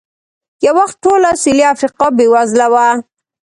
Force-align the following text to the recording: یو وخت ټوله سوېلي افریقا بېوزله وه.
یو 0.65 0.73
وخت 0.79 0.95
ټوله 1.03 1.29
سوېلي 1.41 1.65
افریقا 1.73 2.07
بېوزله 2.17 2.67
وه. 2.73 2.87